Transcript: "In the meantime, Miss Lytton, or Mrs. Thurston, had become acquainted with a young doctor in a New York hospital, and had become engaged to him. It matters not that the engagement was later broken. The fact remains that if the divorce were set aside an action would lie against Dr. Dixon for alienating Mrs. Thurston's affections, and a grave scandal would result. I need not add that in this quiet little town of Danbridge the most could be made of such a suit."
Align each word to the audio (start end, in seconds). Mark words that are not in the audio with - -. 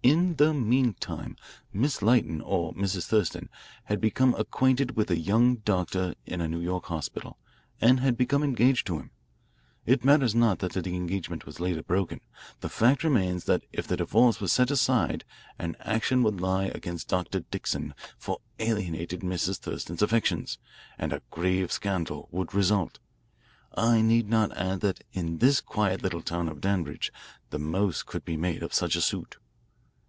"In 0.00 0.36
the 0.36 0.54
meantime, 0.54 1.36
Miss 1.70 2.00
Lytton, 2.00 2.40
or 2.40 2.72
Mrs. 2.72 3.04
Thurston, 3.06 3.50
had 3.84 4.00
become 4.00 4.34
acquainted 4.38 4.96
with 4.96 5.10
a 5.10 5.18
young 5.20 5.56
doctor 5.56 6.14
in 6.24 6.40
a 6.40 6.48
New 6.48 6.60
York 6.62 6.86
hospital, 6.86 7.36
and 7.78 8.00
had 8.00 8.16
become 8.16 8.42
engaged 8.42 8.86
to 8.86 8.98
him. 8.98 9.10
It 9.84 10.06
matters 10.06 10.34
not 10.34 10.60
that 10.60 10.72
the 10.72 10.96
engagement 10.96 11.44
was 11.44 11.60
later 11.60 11.82
broken. 11.82 12.22
The 12.60 12.70
fact 12.70 13.04
remains 13.04 13.44
that 13.44 13.64
if 13.70 13.86
the 13.86 13.98
divorce 13.98 14.40
were 14.40 14.48
set 14.48 14.70
aside 14.70 15.26
an 15.58 15.76
action 15.80 16.22
would 16.22 16.40
lie 16.40 16.68
against 16.74 17.08
Dr. 17.08 17.40
Dixon 17.40 17.92
for 18.16 18.38
alienating 18.58 19.20
Mrs. 19.20 19.58
Thurston's 19.58 20.00
affections, 20.00 20.56
and 20.96 21.12
a 21.12 21.20
grave 21.30 21.70
scandal 21.70 22.30
would 22.32 22.54
result. 22.54 22.98
I 23.76 24.00
need 24.00 24.30
not 24.30 24.56
add 24.56 24.80
that 24.80 25.04
in 25.12 25.36
this 25.36 25.60
quiet 25.60 26.02
little 26.02 26.22
town 26.22 26.48
of 26.48 26.62
Danbridge 26.62 27.12
the 27.50 27.58
most 27.58 28.06
could 28.06 28.24
be 28.24 28.38
made 28.38 28.62
of 28.62 28.72
such 28.72 28.96
a 28.96 29.02
suit." 29.02 29.36